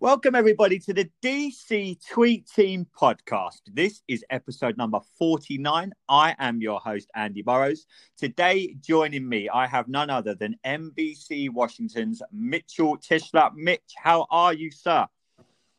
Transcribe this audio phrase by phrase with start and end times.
[0.00, 3.62] Welcome, everybody, to the DC Tweet Team podcast.
[3.66, 5.92] This is episode number 49.
[6.08, 7.84] I am your host, Andy Burrows.
[8.16, 13.52] Today, joining me, I have none other than NBC Washington's Mitchell Tischler.
[13.56, 15.04] Mitch, how are you, sir?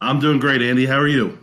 [0.01, 0.85] I'm doing great, Andy.
[0.85, 1.39] How are you?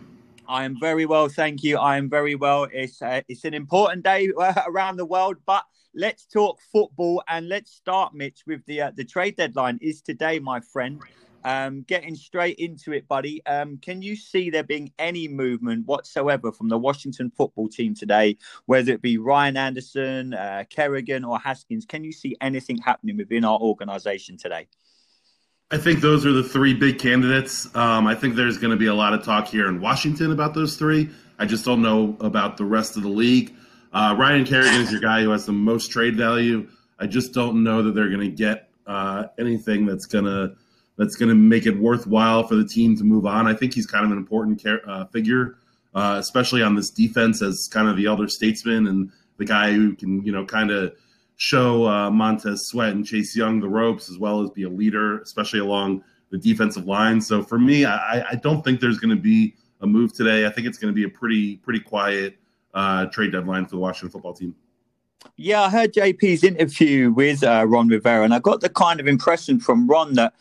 [0.47, 1.79] I am very well, thank you.
[1.79, 2.67] I am very well.
[2.71, 5.63] It's uh, it's an important day uh, around the world, but
[5.95, 9.79] let's talk football and let's start, Mitch, with the uh, the trade deadline.
[9.81, 11.01] Is today, my friend.
[11.47, 13.41] Um, getting straight into it, buddy.
[13.45, 18.35] Um, can you see there being any movement whatsoever from the Washington football team today,
[18.65, 21.85] whether it be Ryan Anderson, uh, Kerrigan, or Haskins?
[21.85, 24.67] Can you see anything happening within our organization today?
[25.71, 27.73] I think those are the three big candidates.
[27.73, 30.53] Um, I think there's going to be a lot of talk here in Washington about
[30.53, 31.09] those three.
[31.39, 33.55] I just don't know about the rest of the league.
[33.93, 36.67] Uh, Ryan Kerrigan is your guy who has the most trade value.
[36.99, 40.57] I just don't know that they're going to get uh, anything that's going to
[40.97, 43.47] that's going to make it worthwhile for the team to move on.
[43.47, 45.57] I think he's kind of an important uh, figure,
[45.93, 49.95] uh, especially on this defense as kind of the elder statesman and the guy who
[49.95, 50.93] can, you know, kind of
[51.37, 55.21] show uh, Montez Sweat and Chase Young the ropes as well as be a leader,
[55.21, 57.21] especially along the defensive line.
[57.21, 60.45] So for me, I, I don't think there's going to be a move today.
[60.45, 62.37] I think it's going to be a pretty pretty quiet
[62.73, 64.55] uh, trade deadline for the Washington football team.
[65.35, 69.07] Yeah, I heard JP's interview with uh, Ron Rivera, and I got the kind of
[69.07, 70.33] impression from Ron that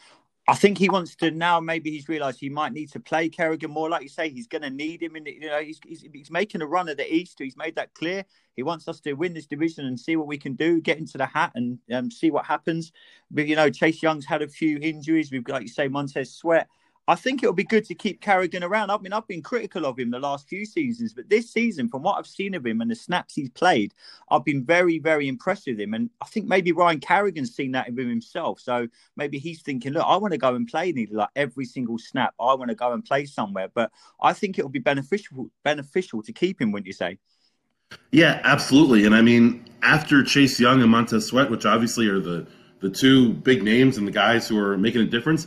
[0.49, 1.59] I think he wants to now.
[1.59, 3.89] Maybe he's realised he might need to play Kerrigan more.
[3.89, 5.17] Like you say, he's going to need him.
[5.17, 7.37] In you know, he's, he's, he's making a run at the East.
[7.39, 8.25] He's made that clear.
[8.55, 11.19] He wants us to win this division and see what we can do, get into
[11.19, 12.93] the hat and um, see what happens.
[13.31, 15.33] But you know, Chase Young's had a few injuries.
[15.33, 16.69] We've got, like you say, Montez Sweat.
[17.09, 18.91] I think it'll be good to keep Kerrigan around.
[18.91, 22.03] I mean, I've been critical of him the last few seasons, but this season, from
[22.03, 23.95] what I've seen of him and the snaps he's played,
[24.29, 25.95] I've been very, very impressed with him.
[25.95, 28.59] And I think maybe Ryan Kerrigan's seen that in him himself.
[28.61, 32.35] So maybe he's thinking, look, I want to go and play like every single snap.
[32.41, 33.69] I want to go and play somewhere.
[33.73, 37.19] But I think it'll be beneficial beneficial to keep him, wouldn't you say?
[38.11, 39.05] Yeah, absolutely.
[39.05, 42.49] And I mean, after Chase Young and Montez Sweat, which obviously are the
[42.81, 45.47] the two big names and the guys who are making a difference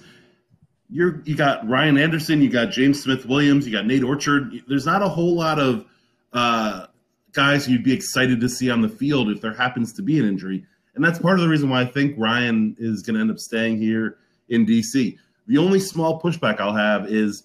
[0.90, 4.64] you're you got Ryan Anderson, you got James Smith Williams, you got Nate Orchard.
[4.68, 5.86] There's not a whole lot of
[6.34, 6.88] uh,
[7.32, 10.28] guys you'd be excited to see on the field if there happens to be an
[10.28, 13.32] injury, and that's part of the reason why I think Ryan is going to end
[13.32, 14.18] up staying here
[14.50, 15.18] in DC.
[15.48, 17.44] The only small pushback I'll have is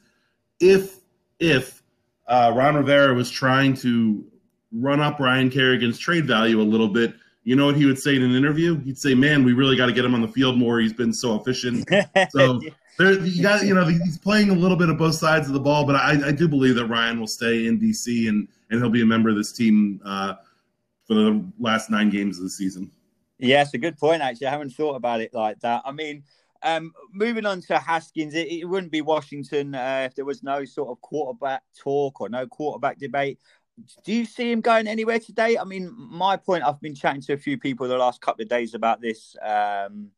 [0.60, 1.00] if
[1.38, 1.83] if
[2.27, 4.25] uh, Ron Rivera was trying to
[4.72, 7.15] run up Ryan Kerrigan's trade value a little bit.
[7.44, 8.81] You know what he would say in an interview?
[8.81, 10.81] He'd say, "Man, we really got to get him on the field more.
[10.81, 11.88] He's been so efficient."
[12.31, 12.60] So
[12.99, 15.60] there, you got you know he's playing a little bit of both sides of the
[15.60, 18.91] ball, but I, I do believe that Ryan will stay in DC and and he'll
[18.91, 20.34] be a member of this team uh,
[21.06, 22.91] for the last nine games of the season.
[23.38, 24.22] Yeah, it's a good point.
[24.22, 25.83] Actually, I haven't thought about it like that.
[25.84, 26.22] I mean,
[26.62, 30.65] um, moving on to Haskins, it, it wouldn't be Washington uh, if there was no
[30.65, 33.38] sort of quarterback talk or no quarterback debate.
[34.04, 35.58] Do you see him going anywhere today?
[35.58, 36.64] I mean, my point.
[36.64, 39.36] I've been chatting to a few people the last couple of days about this.
[39.42, 40.10] Um,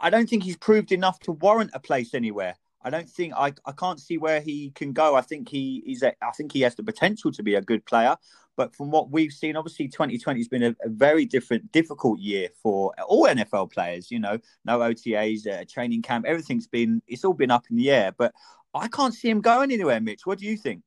[0.00, 2.56] I don't think he's proved enough to warrant a place anywhere.
[2.82, 5.14] I don't think I, I can't see where he can go.
[5.14, 7.84] I think he is a, I think he has the potential to be a good
[7.86, 8.16] player,
[8.56, 12.50] but from what we've seen, obviously 2020 has been a, a very different, difficult year
[12.62, 14.10] for all NFL players.
[14.10, 17.90] You know, no OTAs, uh, training camp, everything's been it's all been up in the
[17.90, 18.12] air.
[18.12, 18.34] But
[18.74, 20.00] I can't see him going anywhere.
[20.00, 20.82] Mitch, what do you think?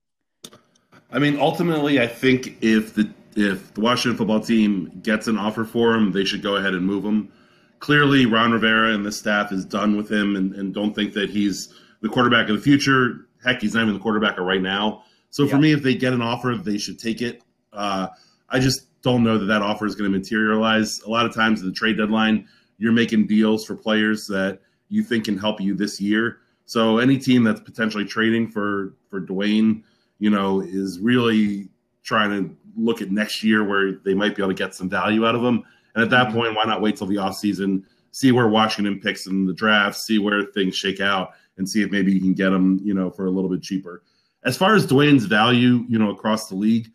[1.11, 5.63] I mean, ultimately, I think if the if the Washington football team gets an offer
[5.63, 7.31] for him, they should go ahead and move him
[7.79, 11.29] clearly Ron Rivera and the staff is done with him and, and, don't think that
[11.29, 13.27] he's the quarterback of the future.
[13.43, 15.03] Heck, he's not even the quarterback of right now.
[15.29, 15.51] So yeah.
[15.51, 17.43] for me, if they get an offer, they should take it.
[17.73, 18.07] Uh,
[18.49, 21.01] I just don't know that that offer is going to materialize.
[21.01, 22.47] A lot of times, the trade deadline,
[22.77, 24.59] you're making deals for players that
[24.89, 26.39] you think can help you this year.
[26.65, 29.83] So any team that's potentially trading for for Dwayne,
[30.19, 31.69] you know, is really
[32.03, 35.25] trying to look at next year where they might be able to get some value
[35.25, 35.63] out of them.
[35.95, 36.37] And at that mm-hmm.
[36.37, 40.19] point, why not wait till the offseason, see where Washington picks in the draft, see
[40.19, 43.25] where things shake out, and see if maybe you can get them, you know, for
[43.25, 44.03] a little bit cheaper.
[44.43, 46.89] As far as Dwayne's value, you know, across the league,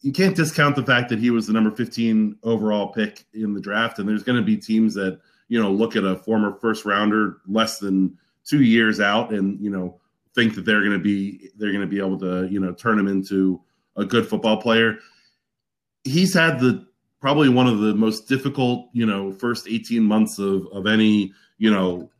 [0.00, 3.60] you can't discount the fact that he was the number 15 overall pick in the
[3.60, 3.98] draft.
[3.98, 7.36] And there's going to be teams that, you know, look at a former first rounder
[7.46, 9.99] less than two years out and, you know,
[10.34, 12.98] think that they're going to be they're going to be able to, you know, turn
[12.98, 13.60] him into
[13.96, 14.98] a good football player.
[16.04, 16.86] He's had the
[17.20, 21.70] probably one of the most difficult, you know, first 18 months of, of any, you
[21.70, 22.10] know,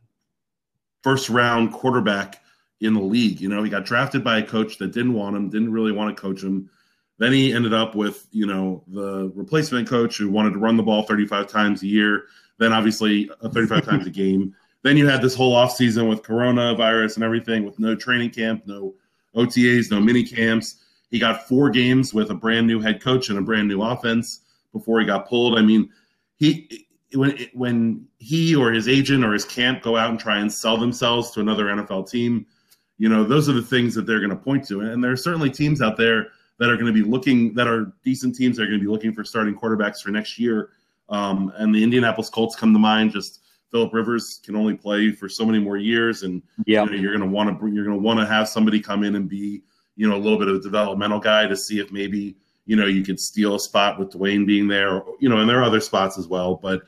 [1.01, 2.41] first round quarterback
[2.81, 3.41] in the league.
[3.41, 6.15] You know, he got drafted by a coach that didn't want him, didn't really want
[6.15, 6.69] to coach him.
[7.17, 10.83] Then he ended up with, you know, the replacement coach who wanted to run the
[10.83, 12.25] ball 35 times a year,
[12.57, 14.55] then obviously uh, 35 times a game.
[14.83, 18.95] Then you had this whole offseason with coronavirus and everything, with no training camp, no
[19.35, 20.77] OTAs, no mini camps.
[21.09, 24.41] He got four games with a brand new head coach and a brand new offense
[24.73, 25.57] before he got pulled.
[25.57, 25.89] I mean,
[26.37, 30.51] he when when he or his agent or his camp go out and try and
[30.51, 32.45] sell themselves to another NFL team,
[32.97, 34.81] you know, those are the things that they're going to point to.
[34.81, 36.29] And there are certainly teams out there
[36.59, 38.91] that are going to be looking that are decent teams that are going to be
[38.91, 40.69] looking for starting quarterbacks for next year.
[41.09, 43.11] Um, and the Indianapolis Colts come to mind.
[43.11, 43.40] Just
[43.71, 47.27] Philip Rivers can only play for so many more years, and yeah, you are going
[47.27, 49.61] to want to you're going to want to have somebody come in and be
[49.95, 52.35] you know a little bit of a developmental guy to see if maybe
[52.65, 55.49] you know you could steal a spot with Dwayne being there, or, you know, and
[55.49, 56.81] there are other spots as well, but.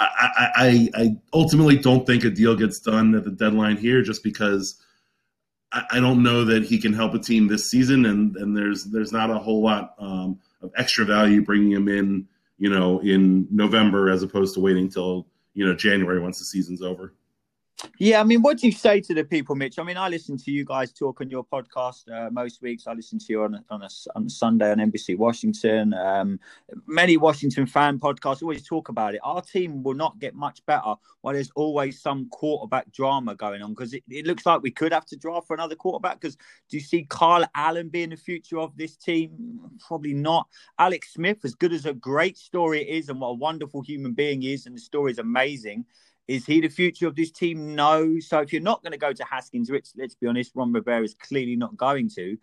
[0.00, 4.22] I, I, I ultimately don't think a deal gets done at the deadline here just
[4.22, 4.80] because
[5.72, 8.84] I, I, don't know that he can help a team this season, and, and there's
[8.84, 12.28] there's not a whole lot um, of extra value bringing him in,
[12.58, 15.26] you know, in November as opposed to waiting till
[15.58, 17.14] you know January once the season's over.
[17.98, 19.78] Yeah, I mean, what do you say to the people, Mitch?
[19.78, 22.86] I mean, I listen to you guys talk on your podcast uh, most weeks.
[22.88, 25.94] I listen to you on a, on a, on a Sunday on NBC Washington.
[25.94, 26.40] Um,
[26.86, 29.20] many Washington fan podcasts always talk about it.
[29.22, 33.74] Our team will not get much better while there's always some quarterback drama going on
[33.74, 36.20] because it, it looks like we could have to draft for another quarterback.
[36.20, 36.36] Because
[36.68, 39.60] do you see Kyle Allen being the future of this team?
[39.86, 40.48] Probably not.
[40.80, 44.12] Alex Smith, as good as a great story it is and what a wonderful human
[44.12, 45.84] being he is, and the story is amazing
[46.28, 47.74] is he the future of this team?
[47.74, 48.20] No.
[48.20, 51.02] So if you're not going to go to Haskins, which let's be honest, Ron Rivera
[51.02, 52.36] is clearly not going to,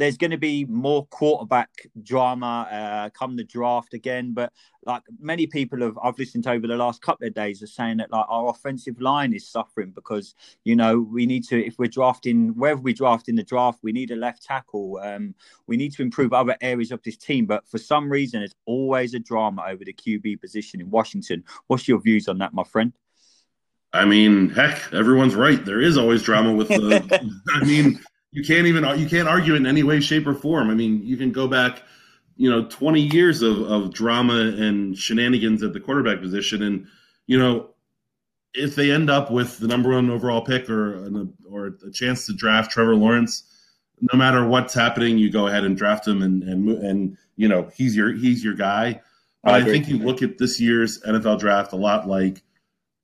[0.00, 1.68] there's going to be more quarterback
[2.02, 4.32] drama uh, come the draft again.
[4.32, 4.50] But
[4.84, 7.98] like many people have, I've listened to over the last couple of days, are saying
[7.98, 10.34] that like our offensive line is suffering because
[10.64, 13.92] you know we need to, if we're drafting wherever we draft in the draft, we
[13.92, 14.98] need a left tackle.
[15.02, 15.34] Um,
[15.66, 17.44] we need to improve other areas of this team.
[17.44, 21.44] But for some reason, it's always a drama over the QB position in Washington.
[21.66, 22.92] What's your views on that, my friend?
[23.92, 25.64] I mean, heck, everyone's right.
[25.64, 27.40] There is always drama with the.
[27.48, 28.00] I mean,
[28.32, 30.70] you can't even you can't argue it in any way, shape, or form.
[30.70, 31.82] I mean, you can go back,
[32.36, 36.86] you know, twenty years of, of drama and shenanigans at the quarterback position, and
[37.26, 37.70] you know,
[38.54, 42.26] if they end up with the number one overall pick or an, or a chance
[42.26, 43.44] to draft Trevor Lawrence,
[44.00, 47.68] no matter what's happening, you go ahead and draft him, and and and you know,
[47.74, 49.00] he's your he's your guy.
[49.42, 52.42] I, I think you look at this year's NFL draft a lot like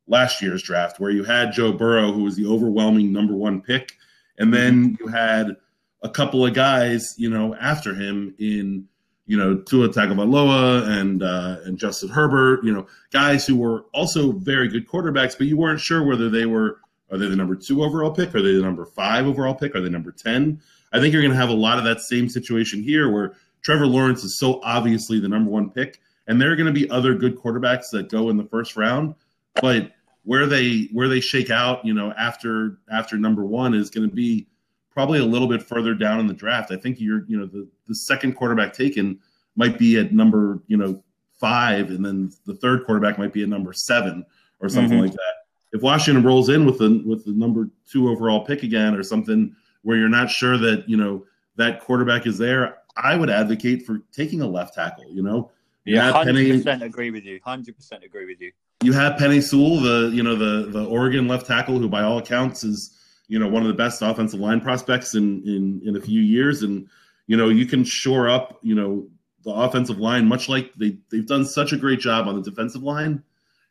[0.07, 3.97] last year's draft, where you had Joe Burrow, who was the overwhelming number one pick,
[4.39, 5.05] and then mm-hmm.
[5.05, 5.57] you had
[6.03, 8.87] a couple of guys, you know, after him in,
[9.27, 14.33] you know, Tua Tagovailoa and uh, and Justin Herbert, you know, guys who were also
[14.33, 16.79] very good quarterbacks, but you weren't sure whether they were
[17.11, 19.81] are they the number two overall pick, are they the number five overall pick, are
[19.81, 20.61] they number ten?
[20.93, 23.87] I think you're going to have a lot of that same situation here, where Trevor
[23.87, 27.15] Lawrence is so obviously the number one pick, and there are going to be other
[27.15, 29.15] good quarterbacks that go in the first round,
[29.61, 29.93] but
[30.27, 34.15] where they where they shake out, you know, after after number one is going to
[34.15, 34.49] be
[34.91, 36.73] probably a little bit further down in the draft.
[36.73, 39.21] I think you're, you know, the the second quarterback taken
[39.55, 41.03] might be at number, you know,
[41.39, 44.27] five, and then the third quarterback might be at number seven
[44.61, 45.07] or something mm-hmm.
[45.07, 45.35] like that.
[45.73, 49.55] If Washington rolls in with the with the number two overall pick again or something
[49.83, 51.25] where you're not sure that you know
[51.55, 55.05] that quarterback is there, I would advocate for taking a left tackle.
[55.09, 55.53] You know,
[55.85, 57.39] yeah, hundred percent agree with you.
[57.45, 58.51] Hundred percent agree with you
[58.83, 62.19] you have Penei Sewell, the you know the the Oregon left tackle, who by all
[62.19, 62.97] accounts is
[63.29, 66.63] you know one of the best offensive line prospects in in in a few years,
[66.63, 66.87] and
[67.27, 69.07] you know you can shore up you know
[69.45, 72.83] the offensive line much like they they've done such a great job on the defensive
[72.83, 73.23] line.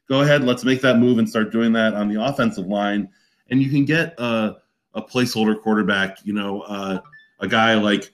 [0.08, 3.10] Go ahead, let's make that move and start doing that on the offensive line,
[3.50, 4.56] and you can get a
[4.96, 6.18] a placeholder quarterback.
[6.24, 7.00] You know, uh,
[7.40, 8.12] a guy like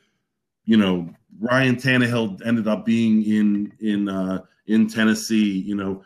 [0.66, 5.60] you know Ryan Tannehill ended up being in in uh, in Tennessee.
[5.60, 6.04] You know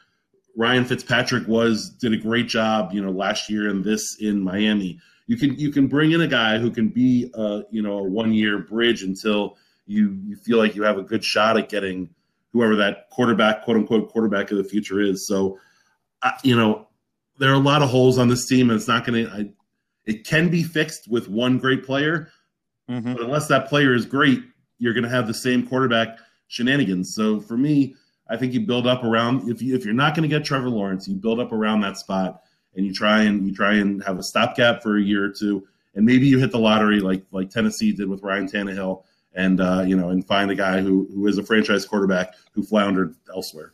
[0.55, 4.99] Ryan Fitzpatrick was did a great job, you know, last year and this in Miami.
[5.27, 8.03] You can you can bring in a guy who can be a you know a
[8.03, 12.09] one year bridge until you you feel like you have a good shot at getting
[12.53, 15.27] whoever that quarterback quote unquote quarterback of the future is.
[15.27, 15.59] So,
[16.21, 16.87] uh, you know,
[17.37, 19.49] there are a lot of holes on this team, and it's not going to.
[20.05, 22.29] It can be fixed with one great player,
[22.89, 23.13] mm-hmm.
[23.13, 24.41] but unless that player is great,
[24.77, 27.13] you're going to have the same quarterback shenanigans.
[27.15, 27.95] So for me
[28.27, 30.69] I think you build up around if you if you're not going to get Trevor
[30.69, 32.41] Lawrence, you build up around that spot
[32.75, 35.67] and you try and you try and have a stopgap for a year or two,
[35.95, 39.03] and maybe you hit the lottery like like Tennessee did with Ryan Tannehill,
[39.33, 42.63] and uh, you know and find a guy who who is a franchise quarterback who
[42.63, 43.73] floundered elsewhere.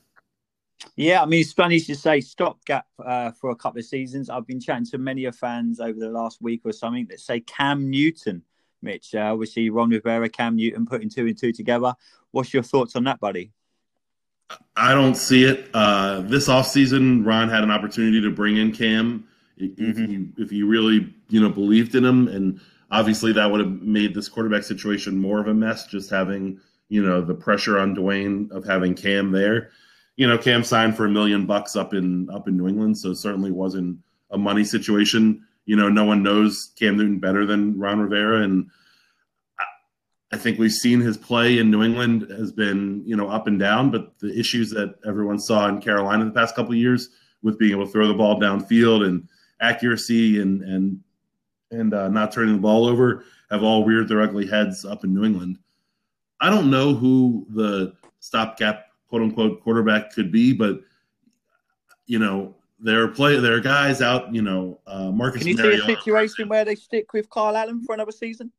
[0.96, 4.30] Yeah, I mean, it's funny to say stopgap uh, for a couple of seasons.
[4.30, 7.40] I've been chatting to many of fans over the last week or something that say
[7.40, 8.44] Cam Newton,
[8.82, 9.14] Mitch.
[9.14, 11.94] Uh, we see Ron Rivera, Cam Newton putting two and two together.
[12.32, 13.52] What's your thoughts on that, buddy?
[14.76, 15.70] I don't see it.
[15.74, 19.28] Uh, this offseason, Ron had an opportunity to bring in Cam
[19.58, 20.42] if mm-hmm.
[20.42, 24.28] if you really you know believed in him, and obviously that would have made this
[24.28, 25.88] quarterback situation more of a mess.
[25.88, 29.72] Just having you know the pressure on Dwayne of having Cam there.
[30.18, 33.14] You know, Cam signed for a million bucks up in up in New England, so
[33.14, 33.98] certainly wasn't
[34.32, 35.46] a money situation.
[35.66, 38.70] You know, no one knows Cam Newton better than Ron Rivera, and
[40.34, 43.60] I think we've seen his play in New England has been, you know, up and
[43.60, 47.10] down, but the issues that everyone saw in Carolina the past couple of years
[47.42, 49.28] with being able to throw the ball downfield and
[49.60, 51.00] accuracy and and
[51.72, 55.14] and uh, not turning the ball over have all reared their ugly heads up in
[55.14, 55.58] New England.
[56.40, 60.82] I don't know who the stopgap quote unquote quarterback could be, but
[62.06, 64.34] you know there are play there are guys out.
[64.34, 65.40] You know, uh, Marcus.
[65.40, 65.86] Can you Mariota.
[65.86, 68.52] see a situation where they stick with Carl Allen for another season?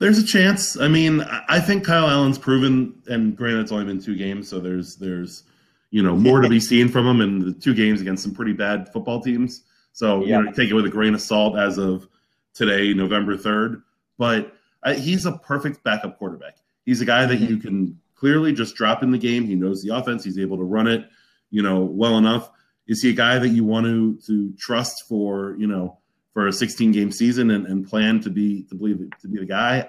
[0.00, 0.80] There's a chance.
[0.80, 4.58] I mean, I think Kyle Allen's proven, and granted, it's only been two games, so
[4.58, 5.44] there's there's
[5.90, 8.54] you know more to be seen from him in the two games against some pretty
[8.54, 9.62] bad football teams.
[9.92, 10.38] So yeah.
[10.38, 12.08] you know, take it with a grain of salt as of
[12.54, 13.82] today, November third.
[14.16, 16.56] But I, he's a perfect backup quarterback.
[16.86, 19.44] He's a guy that you can clearly just drop in the game.
[19.44, 20.24] He knows the offense.
[20.24, 21.06] He's able to run it,
[21.50, 22.50] you know, well enough.
[22.86, 25.98] Is he a guy that you want to to trust for you know
[26.32, 29.46] for a 16 game season and, and plan to be to believe to be the
[29.46, 29.88] guy.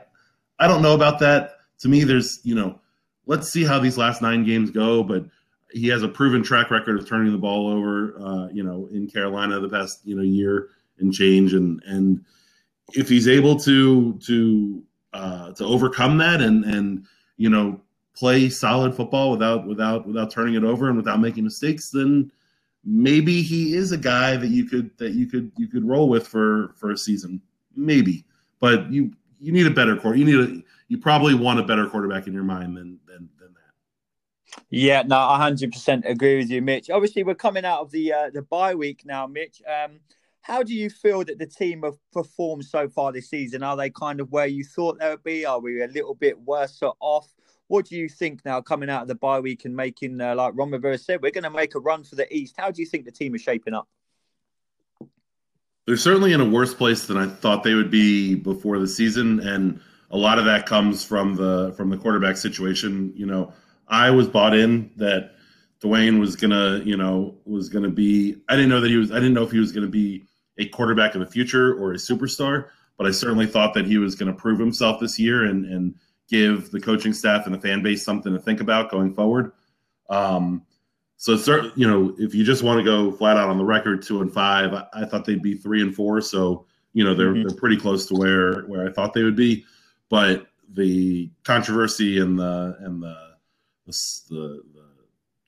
[0.59, 1.55] I don't know about that.
[1.79, 2.79] To me, there's you know,
[3.25, 5.25] let's see how these last nine games go, but
[5.71, 8.15] he has a proven track record of turning the ball over.
[8.19, 10.69] Uh, you know, in Carolina the past you know year
[10.99, 12.23] and change, and and
[12.93, 14.83] if he's able to to
[15.13, 17.05] uh, to overcome that and and
[17.37, 17.81] you know
[18.15, 22.31] play solid football without without without turning it over and without making mistakes, then
[22.83, 26.27] maybe he is a guy that you could that you could you could roll with
[26.27, 27.41] for for a season,
[27.75, 28.25] maybe.
[28.59, 30.17] But you you need a better quarter.
[30.17, 33.53] You need a you probably want a better quarterback in your mind than than than
[33.53, 34.63] that.
[34.69, 36.89] Yeah, no, I hundred percent agree with you, Mitch.
[36.89, 39.61] Obviously, we're coming out of the uh, the bye week now, Mitch.
[39.67, 39.99] Um,
[40.41, 43.61] how do you feel that the team have performed so far this season?
[43.61, 45.45] Are they kind of where you thought they would be?
[45.45, 47.31] Are we a little bit worse off?
[47.71, 50.51] What do you think now coming out of the bye week and making, uh, like
[50.57, 52.55] Ron Rivera said, we're going to make a run for the East?
[52.57, 53.87] How do you think the team is shaping up?
[55.87, 59.39] They're certainly in a worse place than I thought they would be before the season,
[59.39, 63.13] and a lot of that comes from the from the quarterback situation.
[63.15, 63.53] You know,
[63.87, 65.35] I was bought in that
[65.81, 68.35] Dwayne was gonna, you know, was gonna be.
[68.49, 69.11] I didn't know that he was.
[69.11, 70.25] I didn't know if he was gonna be
[70.57, 74.13] a quarterback of the future or a superstar, but I certainly thought that he was
[74.15, 75.95] going to prove himself this year and and
[76.31, 79.51] give the coaching staff and the fan base something to think about going forward.
[80.09, 80.63] Um,
[81.17, 81.33] so,
[81.75, 84.33] you know, if you just want to go flat out on the record, two and
[84.33, 86.21] five, I, I thought they'd be three and four.
[86.21, 87.47] So, you know, they're mm-hmm.
[87.47, 89.65] they're pretty close to where where I thought they would be.
[90.09, 93.35] But the controversy and the and the
[93.85, 93.93] the,
[94.29, 94.85] the, the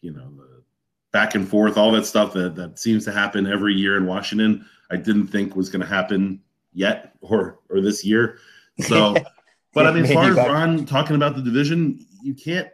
[0.01, 0.63] you know the
[1.11, 4.65] back and forth, all that stuff that that seems to happen every year in Washington,
[4.91, 6.41] I didn't think was going to happen
[6.73, 8.37] yet or or this year.
[8.79, 9.15] So
[9.73, 12.67] But I mean, as far as Ron talking about the division, you can't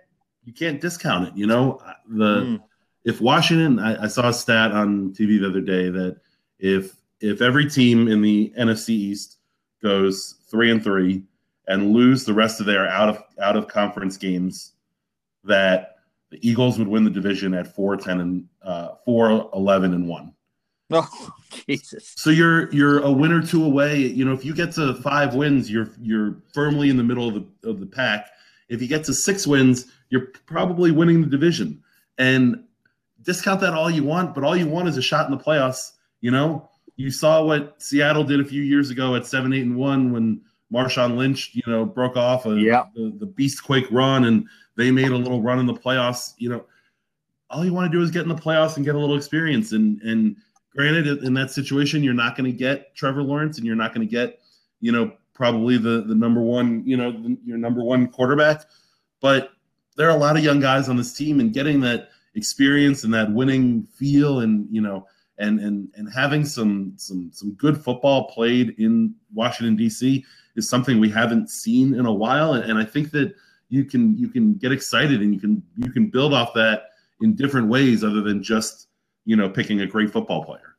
[0.44, 1.36] you can't discount it.
[1.36, 2.64] You know, the mm.
[3.06, 6.18] if Washington, I, I, saw a stat on TV the other day that
[6.60, 9.38] if if every team in the NFC East
[9.82, 11.24] goes three and three
[11.68, 14.74] and lose the rest of their out of out of conference games,
[15.46, 15.96] that
[16.32, 20.08] the Eagles would win the division at 4 10 and uh, 4 11 and
[20.90, 21.08] 1.
[21.12, 21.32] Oh,
[21.68, 22.14] Jesus.
[22.16, 23.98] So you're you're a win or two away.
[23.98, 27.36] You know, if you get to five wins, you're you're firmly in the middle of
[27.36, 28.30] the of the pack.
[28.70, 31.84] If you get to six wins, you're probably winning the division.
[32.18, 32.64] And
[33.24, 35.92] discount that all you want, but all you want is a shot in the playoffs.
[36.22, 39.76] You know, you saw what Seattle did a few years ago at seven, eight, and
[39.76, 40.42] one when
[40.74, 42.86] Marshawn Lynch, you know, broke off a, yeah.
[42.96, 46.34] the, the beast quake run and they made a little run in the playoffs.
[46.38, 46.66] You know,
[47.50, 49.72] all you want to do is get in the playoffs and get a little experience
[49.72, 50.36] and and
[50.76, 54.08] Granted, in that situation, you're not going to get Trevor Lawrence, and you're not going
[54.08, 54.40] to get,
[54.82, 58.66] you know, probably the the number one, you know, the, your number one quarterback.
[59.22, 59.52] But
[59.96, 63.14] there are a lot of young guys on this team, and getting that experience and
[63.14, 65.08] that winning feel, and you know,
[65.40, 70.24] and and and having some some some good football played in Washington D.C.
[70.56, 73.34] is something we haven't seen in a while, and, and I think that
[73.70, 76.90] you can you can get excited and you can you can build off that
[77.22, 78.89] in different ways other than just
[79.30, 80.76] you know, picking a great football player.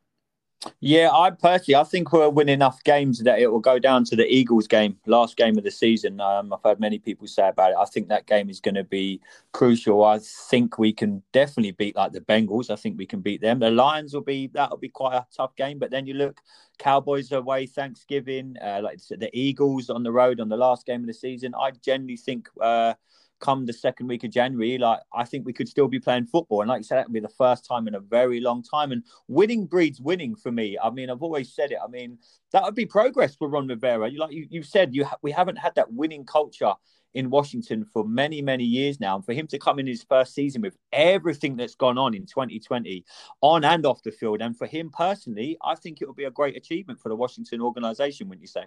[0.80, 4.16] Yeah, I personally, I think we'll win enough games that it will go down to
[4.16, 6.20] the Eagles game, last game of the season.
[6.20, 7.76] Um, I've heard many people say about it.
[7.78, 9.20] I think that game is going to be
[9.52, 10.02] crucial.
[10.02, 12.70] I think we can definitely beat like the Bengals.
[12.70, 13.60] I think we can beat them.
[13.60, 15.78] The Lions will be that'll be quite a tough game.
[15.78, 16.40] But then you look,
[16.76, 21.06] Cowboys away Thanksgiving, uh, like the Eagles on the road on the last game of
[21.06, 21.54] the season.
[21.54, 22.48] I generally think.
[22.60, 22.94] Uh,
[23.40, 26.60] come the second week of January, like I think we could still be playing football.
[26.60, 28.92] And like you said, that would be the first time in a very long time.
[28.92, 30.78] And winning breeds winning for me.
[30.82, 31.78] I mean, I've always said it.
[31.82, 32.18] I mean,
[32.52, 34.08] that would be progress for Ron Rivera.
[34.08, 36.74] You like you, you said, you ha- we haven't had that winning culture
[37.14, 39.16] in Washington for many, many years now.
[39.16, 42.26] And for him to come in his first season with everything that's gone on in
[42.26, 43.04] 2020,
[43.40, 46.30] on and off the field, and for him personally, I think it would be a
[46.30, 48.64] great achievement for the Washington organization, wouldn't you say?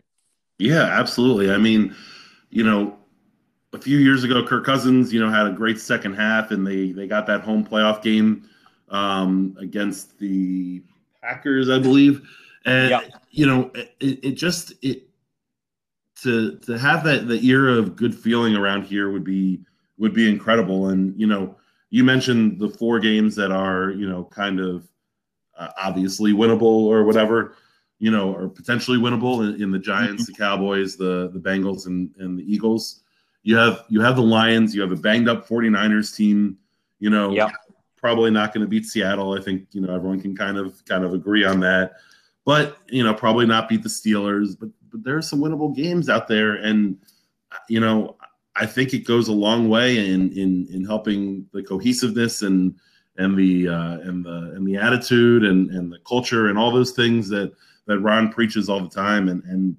[0.60, 1.52] Yeah, absolutely.
[1.52, 1.96] I mean,
[2.50, 2.98] you know,
[3.74, 6.92] a few years ago, Kirk Cousins, you know, had a great second half, and they
[6.92, 8.48] they got that home playoff game
[8.90, 10.82] um, against the
[11.22, 12.28] Packers, I believe.
[12.66, 13.02] And yeah.
[13.32, 15.04] you know, it, it just it
[16.22, 19.62] to to have that the era of good feeling around here would be
[19.98, 20.90] would be incredible.
[20.90, 21.58] And you know,
[21.90, 24.88] you mentioned the four games that are you know kind of
[25.58, 27.56] uh, obviously winnable or whatever
[28.00, 30.34] you know, are potentially winnable in, in the Giants, mm-hmm.
[30.34, 33.03] the Cowboys, the the Bengals, and and the Eagles.
[33.44, 34.74] You have you have the Lions.
[34.74, 36.58] You have a banged up 49ers team.
[37.00, 37.52] You know, yep.
[37.98, 39.38] probably not going to beat Seattle.
[39.38, 41.94] I think you know everyone can kind of kind of agree on that.
[42.46, 44.58] But you know, probably not beat the Steelers.
[44.58, 46.98] But but there are some winnable games out there, and
[47.68, 48.16] you know,
[48.56, 52.76] I think it goes a long way in in in helping the cohesiveness and
[53.18, 56.92] and the uh, and the and the attitude and and the culture and all those
[56.92, 57.54] things that
[57.86, 59.30] that Ron preaches all the time.
[59.30, 59.76] And and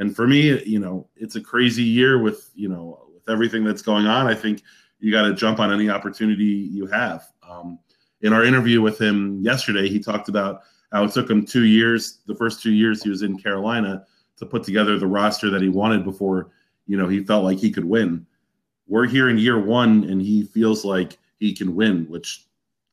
[0.00, 3.82] and for me, you know, it's a crazy year with you know with everything that's
[3.82, 4.26] going on.
[4.26, 4.62] I think
[4.98, 7.28] you got to jump on any opportunity you have.
[7.48, 7.78] Um,
[8.22, 12.20] in our interview with him yesterday, he talked about how it took him two years,
[12.26, 14.04] the first two years he was in Carolina,
[14.38, 16.50] to put together the roster that he wanted before
[16.86, 18.26] you know he felt like he could win.
[18.88, 22.46] We're here in year one, and he feels like he can win, which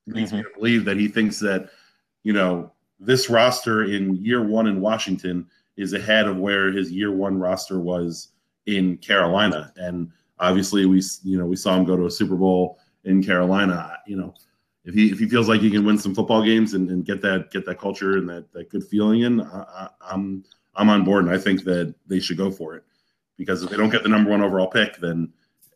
[0.07, 0.39] leads mm-hmm.
[0.39, 1.69] me to believe that he thinks that
[2.23, 5.47] you know this roster in year one in Washington
[5.77, 8.29] is ahead of where his year one roster was
[8.65, 9.71] in Carolina.
[9.77, 13.97] And obviously, we you know we saw him go to a Super Bowl in Carolina.
[14.05, 14.33] You know,
[14.83, 17.21] if he if he feels like he can win some football games and, and get
[17.21, 20.43] that get that culture and that that good feeling in, I, I'm
[20.75, 22.83] I'm on board, and I think that they should go for it
[23.37, 25.31] because if they don't get the number one overall pick, then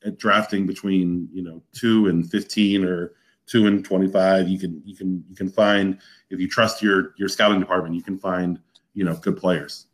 [0.06, 3.14] uh, drafting between you know two and fifteen or
[3.48, 7.28] two and 25 you can you can you can find if you trust your your
[7.28, 8.60] scouting department you can find
[8.94, 9.88] you know good players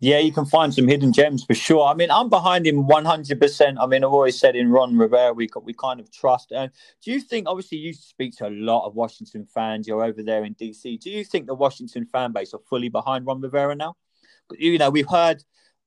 [0.00, 1.86] yeah, you can find some hidden gems for sure.
[1.86, 3.76] I mean, I'm behind him 100%.
[3.78, 6.52] I mean, I've always said in Ron Rivera, we we kind of trust.
[6.52, 6.70] And
[7.02, 9.86] do you think, obviously, you speak to a lot of Washington fans.
[9.86, 11.00] You're over there in DC.
[11.00, 13.96] Do you think the Washington fan base are fully behind Ron Rivera now?
[14.58, 15.44] You know, we've heard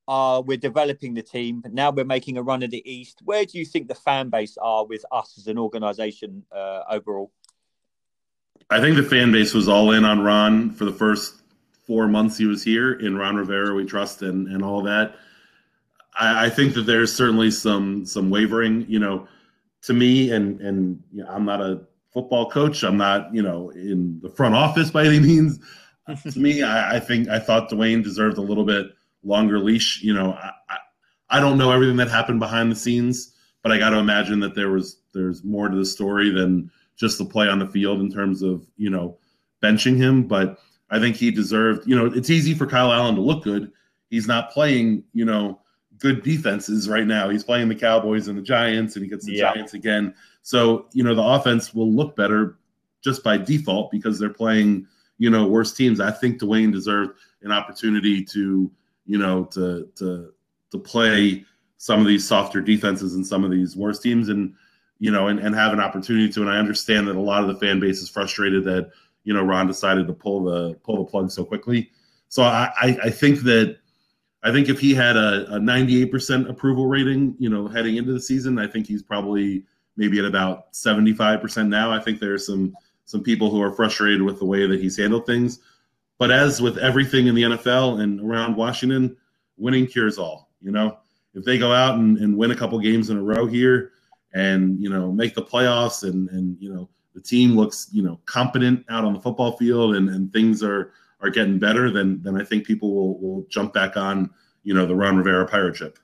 [0.08, 1.62] uh, we're developing the team.
[1.70, 3.20] Now we're making a run of the East.
[3.24, 7.32] Where do you think the fan base are with us as an organization uh, overall?
[8.70, 11.34] I think the fan base was all in on Ron for the first
[11.86, 12.94] four months he was here.
[12.94, 15.16] In Ron Rivera, we trust and, and all that.
[16.18, 18.86] I, I think that there's certainly some some wavering.
[18.88, 19.28] You know,
[19.82, 22.82] to me, and and you know, I'm not a football coach.
[22.82, 25.58] I'm not you know in the front office by any means.
[26.06, 28.86] Uh, to me, I, I think I thought Dwayne deserved a little bit
[29.22, 30.02] longer leash.
[30.02, 30.76] You know, I, I,
[31.30, 34.54] I don't know everything that happened behind the scenes, but I got to imagine that
[34.54, 38.10] there was there's more to the story than just the play on the field in
[38.10, 39.18] terms of you know
[39.62, 40.24] benching him.
[40.24, 40.58] But
[40.90, 41.86] I think he deserved.
[41.88, 43.72] You know, it's easy for Kyle Allen to look good.
[44.10, 45.04] He's not playing.
[45.12, 45.60] You know,
[45.98, 47.28] good defenses right now.
[47.28, 49.52] He's playing the Cowboys and the Giants, and he gets the yeah.
[49.52, 50.14] Giants again.
[50.42, 52.58] So you know, the offense will look better
[53.02, 54.86] just by default because they're playing
[55.18, 56.00] you know worse teams.
[56.00, 58.70] I think Dwayne deserved an opportunity to
[59.06, 60.32] you know, to to
[60.72, 61.44] to play
[61.78, 64.52] some of these softer defenses and some of these worse teams and
[64.98, 67.48] you know and, and have an opportunity to and I understand that a lot of
[67.48, 68.90] the fan base is frustrated that
[69.26, 71.90] you know Ron decided to pull the pull the plug so quickly.
[72.28, 73.76] So I I, I think that
[74.42, 78.20] I think if he had a, a 98% approval rating, you know, heading into the
[78.20, 79.64] season, I think he's probably
[79.96, 81.90] maybe at about 75% now.
[81.90, 82.74] I think there's some
[83.06, 85.60] some people who are frustrated with the way that he's handled things.
[86.18, 89.16] But as with everything in the NFL and around Washington,
[89.56, 90.50] winning cures all.
[90.60, 90.98] You know,
[91.34, 93.92] if they go out and, and win a couple games in a row here
[94.32, 98.20] and, you know, make the playoffs and, and, you know, the team looks, you know,
[98.26, 102.38] competent out on the football field and, and things are, are getting better, then, then
[102.38, 104.30] I think people will, will jump back on,
[104.62, 105.98] you know, the Ron Rivera pirate ship.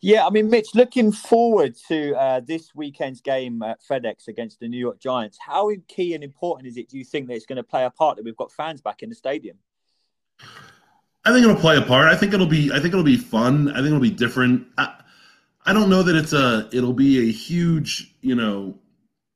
[0.00, 4.66] Yeah, I mean, Mitch, looking forward to uh, this weekend's game at FedEx against the
[4.66, 5.38] New York Giants.
[5.40, 7.90] How key and important is it, do you think, that it's going to play a
[7.90, 9.58] part that we've got fans back in the stadium?
[11.24, 12.08] I think it'll play a part.
[12.08, 12.72] I think it'll be.
[12.72, 13.68] I think it'll be fun.
[13.68, 14.66] I think it'll be different.
[14.76, 15.02] I,
[15.66, 16.68] I don't know that it's a.
[16.72, 18.74] It'll be a huge, you know,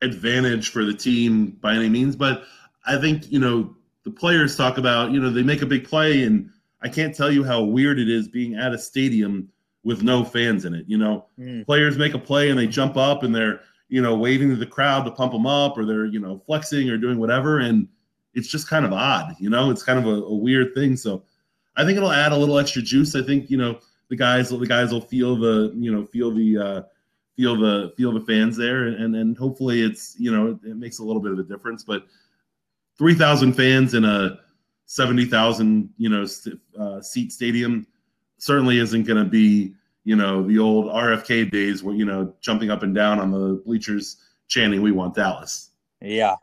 [0.05, 2.17] advantage for the team by any means.
[2.17, 2.45] But
[2.87, 5.11] I think you know the players talk about.
[5.11, 6.51] You know, they make a big play, and
[6.83, 9.49] I can't tell you how weird it is being at a stadium
[9.83, 10.85] with no fans in it.
[10.87, 11.65] You know, mm.
[11.67, 14.67] players make a play and they jump up and they're you know waving to the
[14.67, 17.89] crowd to pump them up, or they're you know flexing or doing whatever, and
[18.35, 19.35] it's just kind of odd.
[19.39, 20.97] You know, it's kind of a, a weird thing.
[20.97, 21.25] So
[21.77, 23.15] I think it'll add a little extra juice.
[23.15, 26.59] I think you know the guys the guys will feel the you know feel the
[26.59, 26.83] uh,
[27.37, 31.05] feel the feel the fans there, and and hopefully it's you know it makes a
[31.05, 31.83] little bit of a difference.
[31.85, 32.07] But
[32.97, 34.39] three thousand fans in a
[34.87, 36.27] seventy thousand you know
[36.79, 37.87] uh, seat stadium
[38.39, 42.71] certainly isn't going to be you know the old RFK days where you know jumping
[42.71, 44.17] up and down on the bleachers
[44.49, 45.71] chanting "We want Dallas."
[46.01, 46.37] Yeah,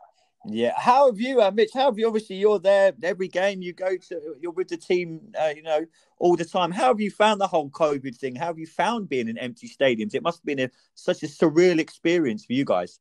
[0.46, 0.72] yeah.
[0.76, 1.70] How have you, uh, Mitch?
[1.72, 2.06] How have you?
[2.06, 4.36] Obviously, you're there every game you go to.
[4.40, 5.86] You're with the team, uh, you know,
[6.18, 6.72] all the time.
[6.72, 8.34] How have you found the whole COVID thing?
[8.34, 10.14] How have you found being in empty stadiums?
[10.14, 12.98] It must have been a, such a surreal experience for you guys.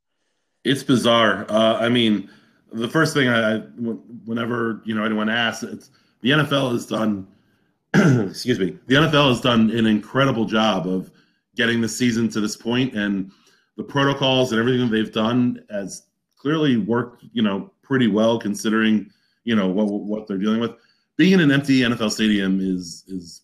[0.63, 1.45] It's bizarre.
[1.49, 2.30] Uh, I mean,
[2.71, 3.60] the first thing I,
[4.25, 5.89] whenever you know anyone asks, it's
[6.21, 7.27] the NFL has done.
[7.93, 8.77] excuse me.
[8.88, 11.12] The NFL has done an incredible job of
[11.56, 13.32] getting the season to this point, and
[13.77, 16.04] the protocols and everything they've done has
[16.41, 19.10] clearly worked, you know, pretty well considering,
[19.43, 20.71] you know, what what they're dealing with.
[21.17, 23.43] Being in an empty NFL stadium is is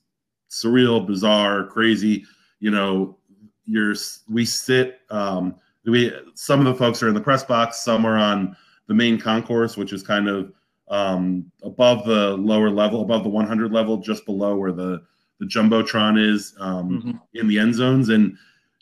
[0.50, 2.26] surreal, bizarre, crazy.
[2.60, 3.18] You know,
[3.66, 3.96] you're
[4.28, 5.02] we sit.
[5.12, 5.56] Um,
[5.86, 8.58] we some of the folks are in the press box, some are on
[8.88, 10.52] the main concourse, which is kind of
[10.90, 15.04] um, above the lower level, above the 100 level, just below where the
[15.40, 17.12] the jumbotron is um, mm-hmm.
[17.36, 18.36] in the end zones, and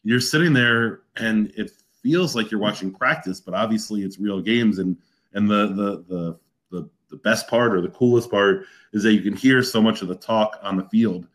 [0.04, 1.72] you're sitting there, and it
[2.06, 4.78] feels like you're watching practice, but obviously it's real games.
[4.78, 4.96] And
[5.34, 6.40] and the the the
[6.70, 10.04] the, the best part or the coolest part is that you can hear so much
[10.04, 11.26] of the talk on the field.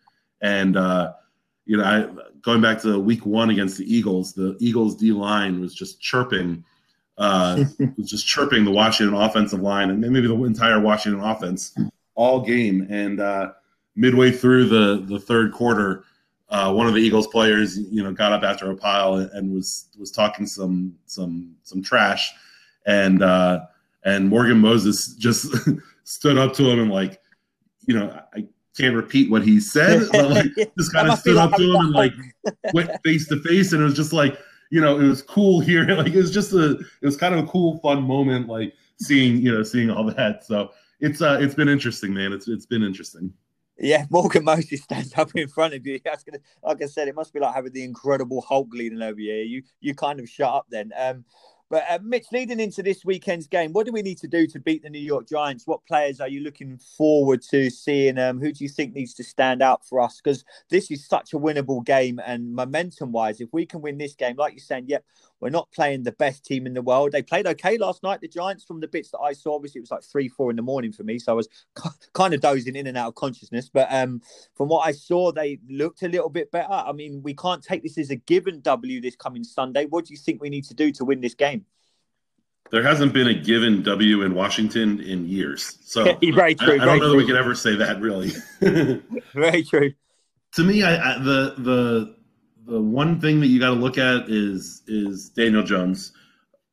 [0.41, 1.15] And uh,
[1.67, 2.07] you know, I
[2.41, 6.65] going back to week one against the Eagles, the Eagles D line was just chirping,
[7.19, 7.65] uh,
[7.99, 11.75] was just chirping the Washington offensive line and maybe the entire Washington offense
[12.15, 12.87] all game.
[12.89, 13.53] And uh,
[13.97, 16.05] midway through the the third quarter,
[16.51, 19.87] uh, one of the Eagles players, you know, got up after a pile and was
[19.99, 22.33] was talking some some some trash,
[22.87, 23.61] and uh,
[24.05, 25.55] and Morgan Moses just
[26.05, 27.21] stood up to him and like,
[27.87, 31.55] you know, I can't repeat what he said, but like just kind of stood up
[31.55, 32.13] to him and like
[32.75, 34.37] went face to face, and it was just like,
[34.71, 37.45] you know, it was cool here, like it was just a, it was kind of
[37.45, 40.45] a cool, fun moment, like seeing, you know, seeing all that.
[40.45, 42.33] So it's uh, it's been interesting, man.
[42.33, 43.33] It's it's been interesting.
[43.81, 46.01] Yeah, Morgan Moses stands up in front of you.
[46.05, 49.21] That's gonna, like I said, it must be like having the Incredible Hulk leading over
[49.21, 49.35] you.
[49.35, 50.93] You you kind of shut up then.
[50.99, 51.25] Um,
[51.71, 54.59] but uh, Mitch, leading into this weekend's game, what do we need to do to
[54.59, 55.69] beat the New York Giants?
[55.69, 58.19] What players are you looking forward to seeing?
[58.19, 60.21] Um, who do you think needs to stand out for us?
[60.23, 64.35] Because this is such a winnable game, and momentum-wise, if we can win this game,
[64.37, 65.05] like you're saying, yep,
[65.41, 67.13] we're not playing the best team in the world.
[67.13, 68.21] They played okay last night.
[68.21, 70.57] The Giants, from the bits that I saw, obviously it was like three, four in
[70.57, 71.49] the morning for me, so I was
[72.13, 73.71] kind of dozing in and out of consciousness.
[73.73, 74.21] But um,
[74.55, 76.73] from what I saw, they looked a little bit better.
[76.73, 79.87] I mean, we can't take this as a given W this coming Sunday.
[79.87, 81.65] What do you think we need to do to win this game?
[82.71, 86.79] There hasn't been a given W in Washington in years, so very true.
[86.79, 87.09] I, I don't know true.
[87.11, 88.31] that we can ever say that really.
[89.35, 89.93] very true.
[90.55, 92.17] To me, I, I the the
[92.71, 96.13] the one thing that you got to look at is is Daniel Jones.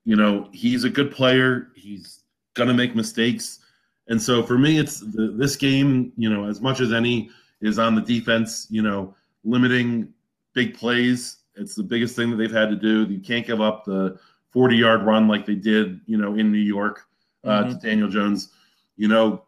[0.06, 1.70] You know, he's a good player.
[1.76, 3.60] He's gonna make mistakes,
[4.08, 6.14] and so for me, it's the, this game.
[6.16, 7.32] You know, as much as any
[7.62, 8.68] is on the defense.
[8.70, 10.14] You know, limiting
[10.54, 11.38] big plays.
[11.56, 13.12] It's the biggest thing that they've had to do.
[13.12, 14.20] You can't give up the
[14.54, 16.00] 40 yard run like they did.
[16.06, 17.06] You know, in New York
[17.44, 17.72] uh, mm-hmm.
[17.72, 18.50] to Daniel Jones.
[18.98, 19.44] You know,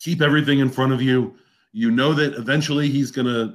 [0.00, 1.34] keep everything in front of you.
[1.72, 3.54] You know that eventually he's gonna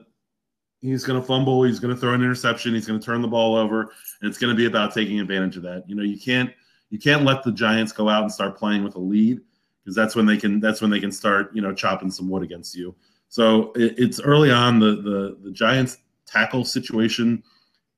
[0.81, 3.27] he's going to fumble, he's going to throw an interception, he's going to turn the
[3.27, 5.83] ball over, and it's going to be about taking advantage of that.
[5.87, 6.51] You know, you can't
[6.89, 9.41] you can't let the Giants go out and start playing with a lead
[9.83, 12.43] because that's when they can that's when they can start you know chopping some wood
[12.43, 12.95] against you.
[13.29, 14.79] So it, it's early on.
[14.79, 17.43] The the the Giants tackle situation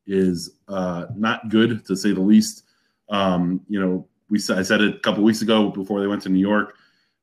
[0.08, 2.64] is uh, not good to say the least.
[3.10, 6.30] Um, you know, we I said it a couple weeks ago before they went to
[6.30, 6.76] New York.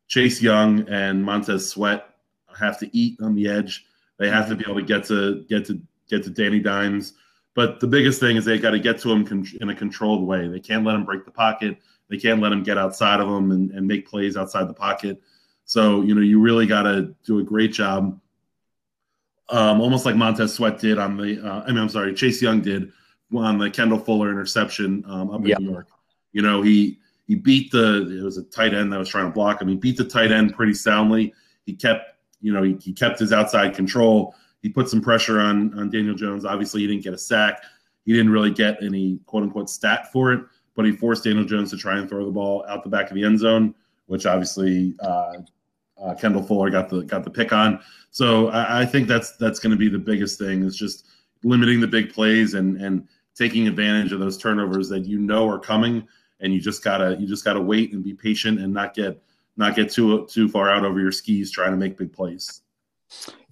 [0.09, 2.09] Chase Young and Montez Sweat
[2.59, 3.85] have to eat on the edge
[4.19, 7.15] they have to be able to get to get to get to Danny Dimes.
[7.55, 10.47] But the biggest thing is they got to get to him in a controlled way.
[10.47, 11.79] They can't let him break the pocket.
[12.09, 15.21] They can't let him get outside of him and, and make plays outside the pocket.
[15.65, 18.21] So you know you really got to do a great job,
[19.49, 21.41] um, almost like Montez Sweat did on the.
[21.45, 22.93] Uh, I mean, I'm sorry, Chase Young did
[23.35, 25.59] on the Kendall Fuller interception um, up in yep.
[25.61, 25.89] New York.
[26.33, 29.33] You know he he beat the it was a tight end that was trying to
[29.33, 29.69] block him.
[29.69, 31.35] He beat the tight end pretty soundly.
[31.65, 32.16] He kept
[32.47, 34.33] you know, he, he kept his outside control.
[34.63, 36.45] He put some pressure on on Daniel Jones.
[36.45, 37.61] Obviously, he didn't get a sack.
[38.05, 40.45] He didn't really get any quote unquote stat for it,
[40.77, 43.17] but he forced Daniel Jones to try and throw the ball out the back of
[43.17, 43.75] the end zone,
[44.07, 45.33] which obviously uh,
[46.01, 47.81] uh, Kendall Fuller got the got the pick on.
[48.13, 51.09] So I, I think that's that's going to be the biggest thing is just
[51.43, 55.59] limiting the big plays and and taking advantage of those turnovers that you know are
[55.59, 56.07] coming,
[56.39, 59.21] and you just gotta you just gotta wait and be patient and not get
[59.57, 62.63] not get too too far out over your skis trying to make big plays.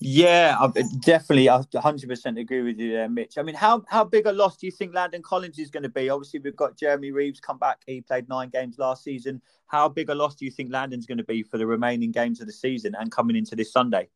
[0.00, 3.38] Yeah, I definitely, I 100% agree with you there, Mitch.
[3.38, 5.88] I mean, how how big a loss do you think Landon Collins is going to
[5.88, 6.10] be?
[6.10, 7.78] Obviously, we've got Jeremy Reaves come back.
[7.86, 9.40] He played nine games last season.
[9.66, 12.40] How big a loss do you think Landon's going to be for the remaining games
[12.40, 14.08] of the season and coming into this Sunday?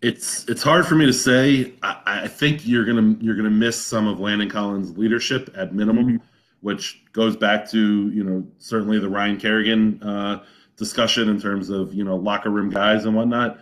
[0.00, 1.74] It's it's hard for me to say.
[1.82, 6.06] I, I think you're gonna you're gonna miss some of Landon Collins' leadership at minimum,
[6.06, 6.26] mm-hmm.
[6.60, 10.02] Which goes back to you know certainly the Ryan Kerrigan.
[10.02, 10.44] Uh,
[10.80, 13.60] discussion in terms of you know locker room guys and whatnot.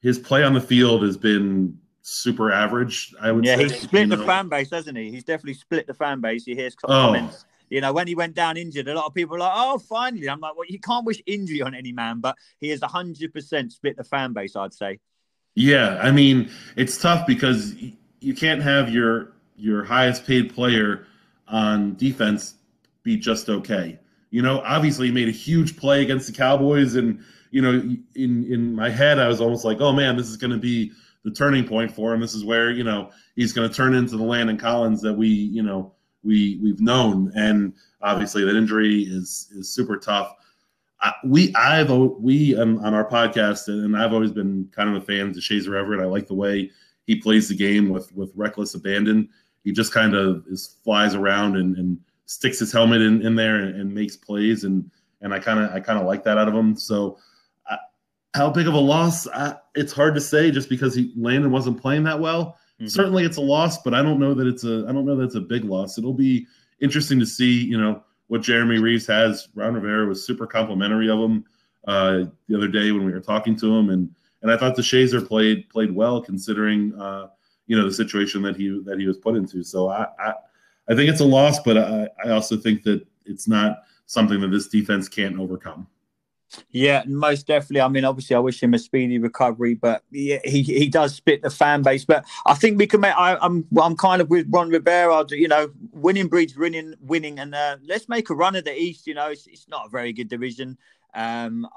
[0.00, 3.12] His play on the field has been super average.
[3.20, 3.44] I would.
[3.44, 3.64] Yeah, say.
[3.64, 5.10] he's split you the fan base, hasn't he?
[5.10, 6.46] He's definitely split the fan base.
[6.46, 6.86] You hear oh.
[6.86, 7.44] comments.
[7.70, 10.28] You know, when he went down injured, a lot of people are like, "Oh, finally!"
[10.28, 13.72] I'm like, "Well, you can't wish injury on any man, but he has hundred percent
[13.72, 15.00] split the fan base." I'd say.
[15.54, 17.74] Yeah, I mean, it's tough because
[18.20, 21.06] you can't have your your highest paid player
[21.48, 22.54] on defense
[23.02, 23.98] be just okay.
[24.30, 27.72] You know, obviously he made a huge play against the Cowboys, and you know,
[28.14, 30.92] in in my head, I was almost like, oh man, this is going to be
[31.24, 32.20] the turning point for him.
[32.20, 35.28] This is where you know he's going to turn into the Landon Collins that we
[35.28, 40.34] you know we we've known, and obviously that injury is is super tough.
[41.00, 45.06] I, we I've we on, on, our podcast, and I've always been kind of a
[45.06, 46.00] fan of Deshazor Everett.
[46.00, 46.70] I like the way
[47.06, 49.28] he plays the game with with reckless abandon.
[49.68, 53.56] He just kind of is flies around and, and sticks his helmet in, in there
[53.56, 56.48] and, and makes plays and and I kind of I kind of like that out
[56.48, 56.74] of him.
[56.74, 57.18] So
[57.68, 57.76] I,
[58.32, 59.28] how big of a loss?
[59.28, 62.56] I, it's hard to say just because he Landon wasn't playing that well.
[62.80, 62.86] Mm-hmm.
[62.86, 65.24] Certainly, it's a loss, but I don't know that it's a I don't know that
[65.24, 65.98] it's a big loss.
[65.98, 66.46] It'll be
[66.80, 69.48] interesting to see you know what Jeremy Reaves has.
[69.54, 71.44] Ron Rivera was super complimentary of him
[71.86, 74.08] uh, the other day when we were talking to him, and
[74.40, 77.28] and I thought Deshazor played played well considering uh,
[77.68, 79.62] you know the situation that he that he was put into.
[79.62, 80.32] So I, I
[80.88, 84.48] I think it's a loss, but I, I also think that it's not something that
[84.48, 85.86] this defense can't overcome.
[86.70, 87.82] Yeah, most definitely.
[87.82, 91.42] I mean, obviously, I wish him a speedy recovery, but yeah, he he does spit
[91.42, 92.06] the fan base.
[92.06, 93.14] But I think we can make.
[93.14, 95.26] I, am I'm, I'm kind of with Ron Rivera.
[95.28, 99.06] You know, winning breeds winning, winning, and uh, let's make a run at the East.
[99.06, 100.78] You know, it's, it's not a very good division.
[101.14, 101.68] Um,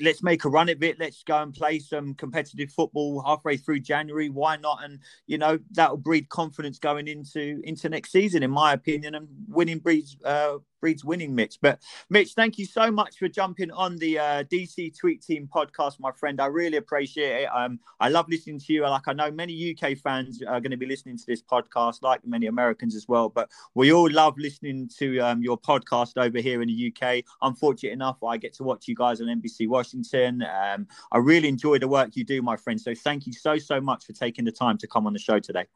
[0.00, 0.98] let's make a run of it.
[1.00, 4.28] Let's go and play some competitive football halfway through January.
[4.28, 4.84] Why not?
[4.84, 9.14] And you know that'll breed confidence going into into next season, in my opinion.
[9.14, 11.58] And winning breeds uh, breeds winning, Mitch.
[11.60, 16.00] But Mitch, thank you so much for jumping on the uh, DC Tweet Team podcast,
[16.00, 16.40] my friend.
[16.40, 17.48] I really appreciate it.
[17.54, 18.82] Um, I love listening to you.
[18.82, 22.26] Like I know many UK fans are going to be listening to this podcast, like
[22.26, 23.28] many Americans as well.
[23.28, 27.24] But we all love listening to um, your podcast over here in the UK.
[27.42, 30.42] I'm fortunate enough I get to watch you guys on NBC Washington.
[30.42, 32.80] Um, I really enjoy the work you do, my friend.
[32.80, 35.38] So thank you so so much for taking the time to come on the show
[35.38, 35.66] today.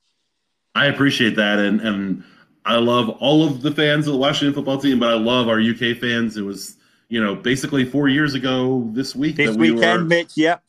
[0.74, 2.24] I appreciate that, and and
[2.64, 5.61] I love all of the fans of the Washington football team, but I love our
[5.61, 6.37] UK fans.
[6.37, 6.77] It was,
[7.09, 9.37] you know, basically four years ago this week.
[9.37, 10.37] This we weekend, were, Mitch.
[10.37, 10.62] Yep.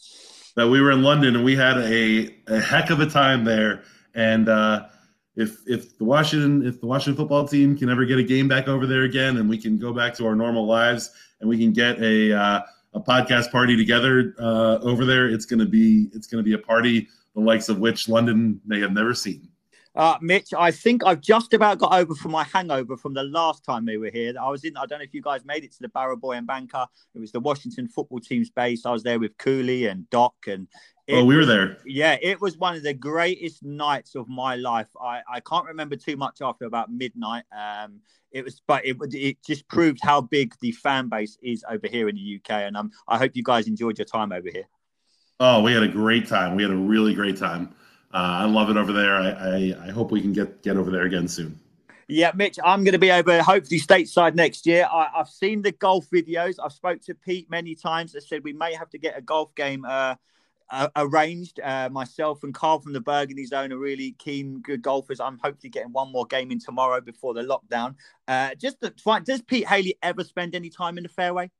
[0.55, 3.83] That we were in London and we had a, a heck of a time there.
[4.13, 4.87] And uh,
[5.35, 8.67] if if the Washington if the Washington football team can ever get a game back
[8.67, 11.73] over there again, and we can go back to our normal lives, and we can
[11.73, 12.61] get a uh,
[12.93, 17.07] a podcast party together uh, over there, it's gonna be it's gonna be a party
[17.35, 19.49] the likes of which London may have never seen.
[19.95, 23.63] Uh, Mitch, I think I've just about got over from my hangover from the last
[23.63, 24.33] time we were here.
[24.39, 26.33] I was in, I don't know if you guys made it to the Barrow Boy
[26.33, 26.85] and Banker.
[27.13, 28.85] It was the Washington football team's base.
[28.85, 30.67] I was there with Cooley and Doc and.
[31.09, 31.77] oh, we were there.
[31.85, 34.89] Yeah, it was one of the greatest nights of my life.
[35.01, 37.43] I, I can't remember too much after about midnight.
[37.57, 41.87] Um, it was, but it it just proved how big the fan base is over
[41.87, 44.67] here in the UK, and um, I hope you guys enjoyed your time over here.
[45.39, 46.55] Oh, we had a great time.
[46.55, 47.73] We had a really great time.
[48.15, 49.13] Uh, I love it over there.
[49.17, 51.59] I, I, I hope we can get get over there again soon.
[52.07, 54.87] Yeah, Mitch, I'm going to be over hopefully stateside next year.
[54.89, 56.55] I, have seen the golf videos.
[56.63, 58.15] I've spoke to Pete many times.
[58.15, 60.15] I said we may have to get a golf game uh,
[60.69, 61.59] uh, arranged.
[61.59, 65.19] Uh, myself and Carl from the Burgundy Zone are really keen, good golfers.
[65.19, 67.95] I'm hopefully getting one more game in tomorrow before the lockdown.
[68.29, 68.93] Uh, just to,
[69.25, 71.51] does Pete Hailey ever spend any time in the fairway?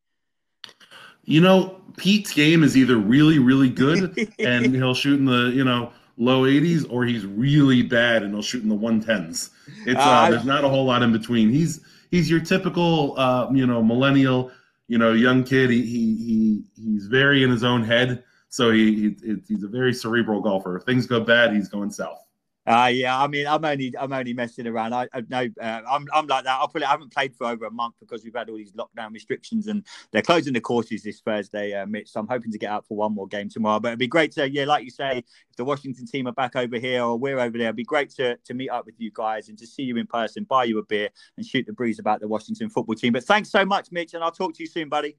[1.25, 5.65] You know, Pete's game is either really, really good and he'll shoot in the, you
[5.65, 9.49] know, low 80s or he's really bad and he'll shoot in the 110s.
[9.85, 11.49] It's uh, uh, there's not a whole lot in between.
[11.49, 14.51] He's he's your typical uh, you know millennial
[14.87, 15.69] you know young kid.
[15.69, 19.93] He he, he he's very in his own head, so he, he he's a very
[19.93, 20.77] cerebral golfer.
[20.77, 22.24] If things go bad, he's going south.
[22.67, 24.93] Uh, yeah, I mean, I'm only I'm only messing around.
[24.93, 26.57] I, I know uh, I'm I'm like that.
[26.59, 26.87] I'll put it.
[26.87, 29.85] I haven't played for over a month because we've had all these lockdown restrictions and
[30.11, 32.09] they're closing the courses this Thursday, uh, Mitch.
[32.09, 33.79] So I'm hoping to get out for one more game tomorrow.
[33.79, 36.55] But it'd be great to, yeah, like you say, if the Washington team are back
[36.55, 39.11] over here or we're over there, it'd be great to to meet up with you
[39.13, 41.99] guys and to see you in person, buy you a beer, and shoot the breeze
[41.99, 43.13] about the Washington football team.
[43.13, 45.17] But thanks so much, Mitch, and I'll talk to you soon, buddy.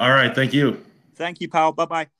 [0.00, 0.82] All right, thank you.
[1.16, 1.72] Thank you, pal.
[1.72, 2.17] Bye bye.